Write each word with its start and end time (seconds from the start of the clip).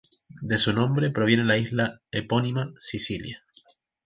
De 0.41 0.57
su 0.57 0.73
nombre 0.73 1.11
proviene 1.11 1.43
la 1.45 1.57
isla 1.59 2.01
epónima, 2.09 2.73
Sicilia. 2.79 3.45